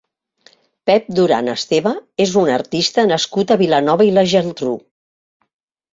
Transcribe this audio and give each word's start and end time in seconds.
Pep 0.89 1.11
Duran 1.19 1.51
Esteva 1.53 1.93
és 2.27 2.33
un 2.43 2.51
artista 2.55 3.07
nascut 3.13 3.53
a 3.57 3.61
Vilanova 3.63 4.09
i 4.11 4.15
la 4.17 4.25
Geltrú. 4.33 4.73